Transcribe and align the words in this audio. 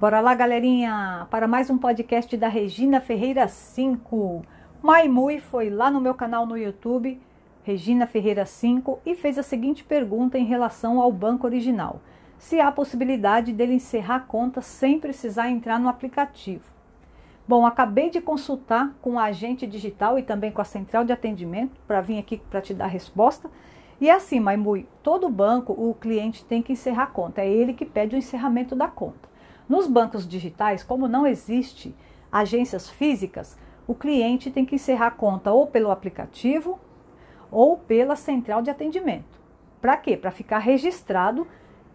Bora 0.00 0.20
lá, 0.20 0.34
galerinha, 0.34 1.28
para 1.30 1.46
mais 1.46 1.70
um 1.70 1.78
podcast 1.78 2.36
da 2.36 2.48
Regina 2.48 3.00
Ferreira 3.00 3.46
5. 3.46 4.44
Maimui 4.82 5.38
foi 5.38 5.70
lá 5.70 5.88
no 5.88 6.00
meu 6.00 6.14
canal 6.14 6.44
no 6.44 6.58
YouTube, 6.58 7.20
Regina 7.62 8.04
Ferreira 8.04 8.44
5, 8.44 8.98
e 9.06 9.14
fez 9.14 9.38
a 9.38 9.42
seguinte 9.44 9.84
pergunta 9.84 10.36
em 10.36 10.44
relação 10.44 11.00
ao 11.00 11.12
banco 11.12 11.46
original: 11.46 12.00
se 12.36 12.60
há 12.60 12.72
possibilidade 12.72 13.52
dele 13.52 13.74
encerrar 13.74 14.16
a 14.16 14.20
conta 14.20 14.60
sem 14.60 14.98
precisar 14.98 15.48
entrar 15.48 15.78
no 15.78 15.88
aplicativo. 15.88 16.64
Bom, 17.46 17.64
acabei 17.64 18.10
de 18.10 18.20
consultar 18.20 18.92
com 19.00 19.16
a 19.16 19.24
agente 19.24 19.64
digital 19.64 20.18
e 20.18 20.24
também 20.24 20.50
com 20.50 20.60
a 20.60 20.64
central 20.64 21.04
de 21.04 21.12
atendimento 21.12 21.80
para 21.86 22.00
vir 22.00 22.18
aqui 22.18 22.38
para 22.50 22.60
te 22.60 22.74
dar 22.74 22.86
a 22.86 22.88
resposta. 22.88 23.48
E 24.00 24.10
é 24.10 24.12
assim, 24.12 24.40
Maimui, 24.40 24.88
todo 25.04 25.28
banco 25.28 25.72
o 25.72 25.94
cliente 25.94 26.44
tem 26.44 26.60
que 26.60 26.72
encerrar 26.72 27.04
a 27.04 27.06
conta, 27.06 27.42
é 27.42 27.48
ele 27.48 27.72
que 27.72 27.86
pede 27.86 28.16
o 28.16 28.18
encerramento 28.18 28.74
da 28.74 28.88
conta. 28.88 29.33
Nos 29.68 29.86
bancos 29.86 30.28
digitais, 30.28 30.82
como 30.82 31.08
não 31.08 31.26
existe 31.26 31.94
agências 32.30 32.90
físicas, 32.90 33.56
o 33.86 33.94
cliente 33.94 34.50
tem 34.50 34.64
que 34.64 34.74
encerrar 34.74 35.06
a 35.06 35.10
conta 35.10 35.52
ou 35.52 35.66
pelo 35.66 35.90
aplicativo 35.90 36.78
ou 37.50 37.78
pela 37.78 38.16
central 38.16 38.60
de 38.60 38.70
atendimento. 38.70 39.40
Para 39.80 39.96
quê? 39.96 40.16
Para 40.16 40.30
ficar 40.30 40.58
registrado 40.58 41.46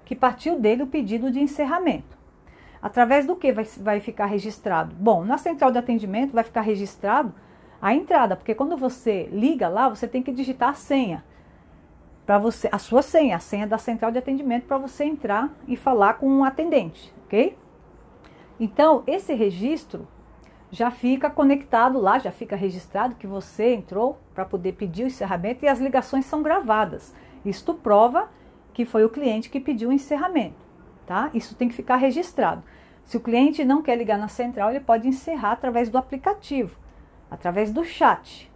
que 0.06 0.16
partiu 0.16 0.60
dele 0.60 0.84
o 0.84 0.88
pedido 0.88 1.32
de 1.32 1.40
encerramento. 1.40 2.18
Através 2.82 3.26
do 3.26 3.36
que 3.36 3.52
vai, 3.52 3.66
vai 3.66 4.00
ficar 4.00 4.26
registrado? 4.26 4.96
Bom, 4.96 5.24
na 5.24 5.38
central 5.38 5.72
de 5.72 5.78
atendimento 5.78 6.32
vai 6.32 6.44
ficar 6.44 6.62
registrado 6.62 7.34
a 7.82 7.94
entrada, 7.94 8.36
porque 8.36 8.56
quando 8.56 8.76
você 8.78 9.30
liga 9.32 9.68
lá, 9.68 9.90
você 9.90 10.08
tem 10.08 10.24
que 10.24 10.32
digitar 10.32 10.70
a 10.70 10.74
senha 10.74 11.24
para 12.26 12.38
você, 12.38 12.70
a 12.72 12.78
sua 12.78 13.02
senha, 13.02 13.36
a 13.36 13.40
senha 13.40 13.68
da 13.68 13.78
central 13.78 14.12
de 14.12 14.18
atendimento 14.18 14.66
para 14.66 14.78
você 14.78 15.04
entrar 15.04 15.50
e 15.68 15.76
falar 15.76 16.16
com 16.16 16.28
um 16.28 16.44
atendente 16.44 17.14
ok? 17.30 17.56
Então, 18.60 19.04
esse 19.06 19.34
registro 19.36 20.08
já 20.72 20.90
fica 20.90 21.30
conectado 21.30 22.00
lá, 22.00 22.18
já 22.18 22.32
fica 22.32 22.56
registrado 22.56 23.16
que 23.16 23.28
você 23.28 23.74
entrou 23.76 24.20
para 24.34 24.46
poder 24.46 24.74
pedir 24.74 25.04
o 25.04 25.08
encerramento 25.08 25.64
e 25.64 25.68
as 25.68 25.80
ligações 25.80 26.26
são 26.26 26.42
gravadas. 26.42 27.14
Isto 27.46 27.76
prova 27.76 28.30
que 28.74 28.84
foi 28.84 29.06
o 29.06 29.10
cliente 29.10 29.50
que 29.50 29.60
pediu 29.60 29.90
o 29.90 29.94
encerramento, 29.94 30.58
tá? 31.06 31.30
Isso 31.34 31.56
tem 31.56 31.70
que 31.70 31.76
ficar 31.76 31.98
registrado. 31.98 32.64
Se 33.06 33.16
o 33.16 33.22
cliente 33.22 33.64
não 33.64 33.82
quer 33.82 33.96
ligar 33.96 34.18
na 34.18 34.28
central, 34.28 34.72
ele 34.72 34.80
pode 34.80 35.08
encerrar 35.08 35.54
através 35.54 35.90
do 35.90 35.98
aplicativo, 35.98 36.78
através 37.30 37.72
do 37.72 37.84
chat. 37.84 38.52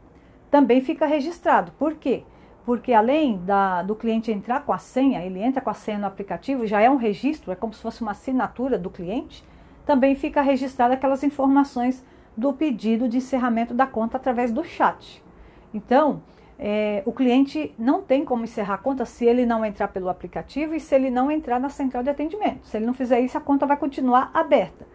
Também 0.52 0.82
fica 0.82 1.06
registrado. 1.06 1.72
Por 1.74 1.96
quê? 1.96 2.24
Porque 2.66 2.94
além 2.94 3.38
da, 3.40 3.82
do 3.82 3.96
cliente 3.96 4.32
entrar 4.32 4.62
com 4.62 4.72
a 4.72 4.78
senha, 4.78 5.22
ele 5.22 5.42
entra 5.42 5.62
com 5.62 5.70
a 5.70 5.74
senha 5.74 5.98
no 5.98 6.06
aplicativo, 6.06 6.66
já 6.66 6.80
é 6.82 6.90
um 6.90 6.96
registro, 6.96 7.52
é 7.52 7.56
como 7.56 7.74
se 7.74 7.82
fosse 7.82 8.02
uma 8.02 8.12
assinatura 8.12 8.78
do 8.78 8.90
cliente, 8.90 9.44
também 9.86 10.16
fica 10.16 10.42
registrada 10.42 10.94
aquelas 10.94 11.24
informações 11.24 12.06
do 12.38 12.54
pedido 12.54 13.08
de 13.08 13.18
encerramento 13.18 13.74
da 13.74 13.86
conta 13.86 14.18
através 14.18 14.52
do 14.52 14.64
chat. 14.64 15.22
Então, 15.74 16.24
é, 16.58 17.04
o 17.06 17.12
cliente 17.12 17.74
não 17.78 18.02
tem 18.02 18.24
como 18.24 18.46
encerrar 18.46 18.76
a 18.76 18.78
conta 18.78 19.06
se 19.06 19.26
ele 19.26 19.46
não 19.46 19.66
entrar 19.66 19.90
pelo 19.90 20.08
aplicativo 20.08 20.74
e 20.74 20.80
se 20.80 20.96
ele 20.96 21.10
não 21.10 21.30
entrar 21.30 21.60
na 21.60 21.70
central 21.70 22.02
de 22.02 22.10
atendimento. 22.10 22.66
Se 22.66 22.78
ele 22.78 22.86
não 22.86 22.94
fizer 22.94 23.20
isso, 23.20 23.38
a 23.38 23.42
conta 23.42 23.66
vai 23.66 23.76
continuar 23.76 24.32
aberta. 24.34 24.88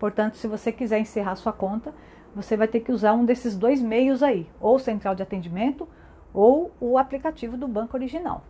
Portanto, 0.00 0.36
se 0.36 0.48
você 0.48 0.72
quiser 0.72 0.98
encerrar 0.98 1.36
sua 1.36 1.52
conta, 1.52 1.94
você 2.34 2.56
vai 2.56 2.66
ter 2.66 2.80
que 2.80 2.90
usar 2.90 3.12
um 3.12 3.24
desses 3.24 3.56
dois 3.56 3.80
meios 3.80 4.22
aí, 4.22 4.50
ou 4.60 4.78
central 4.80 5.14
de 5.14 5.22
atendimento 5.22 5.88
ou 6.34 6.72
o 6.80 6.98
aplicativo 6.98 7.56
do 7.56 7.68
banco 7.68 7.96
original. 7.96 8.42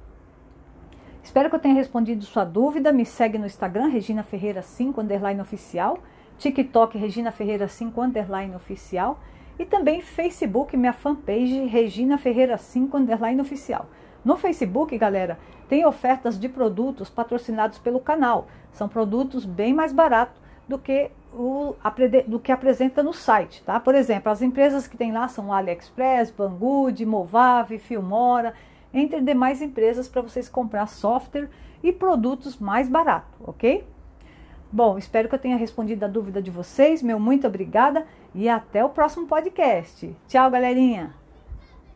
Espero 1.23 1.49
que 1.49 1.57
eu 1.57 1.61
tenha 1.61 1.75
respondido 1.75 2.25
sua 2.25 2.45
dúvida. 2.45 2.93
Me 2.93 3.05
segue 3.05 3.39
no 3.39 3.47
Instagram, 3.47 3.87
Regina 3.87 4.23
Ferreira 4.23 4.63
5 4.63 5.01
underline 5.01 5.41
oficial, 5.41 5.99
TikTok 6.39 6.99
Regina 6.99 7.31
Ferreira 7.31 7.69
5 7.69 8.01
underline 8.01 8.55
oficial 8.57 9.21
e 9.59 9.65
também 9.65 10.01
Facebook, 10.01 10.77
minha 10.77 10.93
fanpage 10.93 11.67
Regina 11.67 12.19
Ferreira 12.19 12.59
5 12.59 12.97
underline 12.97 13.41
oficial. 13.41 13.87
No 14.25 14.37
Facebook, 14.37 14.97
galera, 14.99 15.39
tem 15.69 15.87
ofertas 15.87 16.39
de 16.39 16.49
produtos 16.49 17.11
patrocinados 17.11 17.79
pelo 17.79 18.01
canal. 18.01 18.49
São 18.73 18.89
produtos 18.89 19.45
bem 19.45 19.73
mais 19.73 19.93
baratos 19.93 20.41
do 20.67 20.79
que 20.79 21.11
o 21.37 21.75
do 22.27 22.39
que 22.39 22.53
apresenta 22.53 23.03
no 23.03 23.13
site, 23.13 23.63
tá? 23.65 23.79
Por 23.81 23.95
exemplo, 23.95 24.31
as 24.31 24.43
empresas 24.43 24.87
que 24.87 24.97
tem 24.97 25.13
lá 25.13 25.29
são 25.29 25.53
AliExpress, 25.53 26.31
Banggood, 26.31 27.05
Movave, 27.05 27.79
Filmora, 27.79 28.55
entre 28.93 29.21
demais 29.21 29.61
empresas 29.61 30.09
para 30.09 30.23
vocês 30.23 30.49
comprar 30.49 30.87
software 30.87 31.49
e 31.83 31.93
produtos 31.93 32.57
mais 32.57 32.89
barato, 32.89 33.37
ok? 33.41 33.85
Bom, 34.71 34.99
espero 34.99 35.29
que 35.29 35.35
eu 35.35 35.39
tenha 35.39 35.57
respondido 35.57 36.05
a 36.05 36.09
dúvida 36.09 36.43
de 36.43 36.51
vocês. 36.51 37.03
Meu 37.03 37.21
muito 37.21 37.47
obrigada 37.47 38.07
e 38.35 38.49
até 38.49 38.85
o 38.85 38.89
próximo 38.89 39.27
podcast. 39.27 40.17
Tchau, 40.27 40.51
galerinha! 40.51 41.24